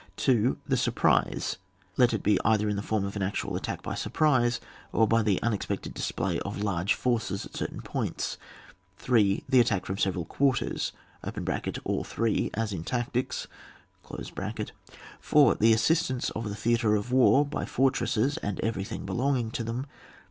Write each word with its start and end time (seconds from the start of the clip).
2. 0.17 0.57
The 0.67 0.77
surprise, 0.77 1.57
let 1.95 2.11
it 2.11 2.23
be 2.23 2.39
either 2.43 2.67
in 2.67 2.75
the 2.75 2.81
form 2.81 3.05
of 3.05 3.15
an 3.15 3.21
actual 3.21 3.55
attack 3.55 3.83
by 3.83 3.93
surprise 3.93 4.59
or 4.91 5.07
by 5.07 5.21
the 5.21 5.39
unexpected 5.43 5.93
display 5.93 6.39
of 6.39 6.63
large 6.63 6.95
forces 6.95 7.45
at 7.45 7.55
certain 7.55 7.81
points. 7.83 8.39
3. 8.97 9.43
The 9.47 9.59
attack 9.59 9.85
from 9.85 9.99
several 9.99 10.25
quarters 10.25 10.91
(aU 11.23 12.03
three, 12.03 12.49
as 12.55 12.73
in 12.73 12.83
tactics). 12.83 13.45
4. 14.01 15.55
The 15.57 15.71
assistance 15.73 16.31
of 16.31 16.49
the 16.49 16.55
theatre 16.55 16.95
of 16.95 17.11
war 17.11 17.45
by 17.45 17.65
fortresses, 17.65 18.37
and 18.37 18.59
everything 18.61 19.05
belonging 19.05 19.51
to 19.51 19.63
them. 19.63 19.85